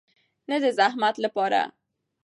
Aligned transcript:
نه 0.49 0.57
د 0.63 0.65
زحمت 0.77 1.15
لپاره. 1.25 1.61